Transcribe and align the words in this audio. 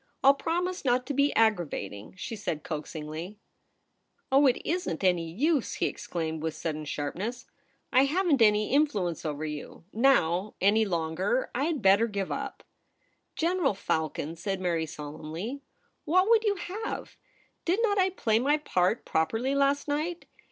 I'll 0.23 0.33
promise 0.33 0.83
not 0.83 1.05
to 1.05 1.13
be 1.13 1.31
aggravating,' 1.35 2.15
she 2.17 2.35
said 2.35 2.63
coaxingly. 2.63 3.37
* 3.83 4.31
Oh, 4.31 4.47
it 4.47 4.59
isn't 4.65 5.03
any 5.03 5.29
use!' 5.31 5.73
he 5.75 5.85
exclaimed 5.85 6.41
with 6.41 6.55
sudden 6.55 6.85
sharpness. 6.85 7.45
* 7.67 7.93
I 7.93 8.05
haven't 8.05 8.41
any 8.41 8.71
influence 8.73 9.23
over 9.25 9.45
you— 9.45 9.83
now; 9.93 10.55
any 10.59 10.85
longer. 10.85 11.51
I 11.53 11.65
had 11.65 11.83
better 11.83 12.07
give 12.07 12.31
up.'' 12.31 12.63
General 13.35 13.75
Falcon,' 13.75 14.35
said 14.37 14.59
Mary 14.59 14.87
solemnly,' 14.87 15.61
what 16.05 16.27
would 16.31 16.43
you 16.45 16.55
have? 16.55 17.15
Did 17.63 17.83
not 17.83 17.99
I 17.99 18.09
play 18.09 18.39
my 18.39 18.57
part 18.57 19.05
properly 19.05 19.53
last 19.53 19.87
night 19.87 20.25